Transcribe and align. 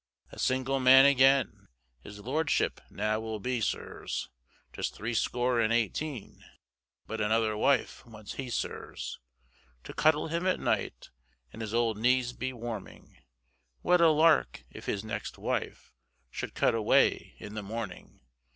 A 0.31 0.39
single 0.39 0.79
man 0.79 1.05
again, 1.05 1.67
His 1.99 2.19
lordship 2.21 2.81
now 2.89 3.19
will 3.19 3.39
be, 3.39 3.61
sirs, 3.61 4.29
Just 4.73 4.95
threescore 4.95 5.59
and 5.61 5.71
eighteen, 5.71 6.43
But 7.05 7.21
another 7.21 7.55
wife 7.55 8.03
wants 8.07 8.33
he, 8.33 8.49
sirs, 8.49 9.19
To 9.83 9.93
cuddle 9.93 10.27
him 10.29 10.47
at 10.47 10.59
night, 10.59 11.11
And 11.53 11.61
his 11.61 11.75
old 11.75 11.99
knees 11.99 12.33
be 12.33 12.51
warming, 12.51 13.15
What 13.83 14.01
a 14.01 14.09
lark 14.09 14.63
if 14.71 14.87
his 14.87 15.03
next 15.03 15.37
wife 15.37 15.93
Should 16.31 16.55
cut 16.55 16.73
away 16.73 17.35
in 17.37 17.53
the 17.53 17.61
morning. 17.61 18.21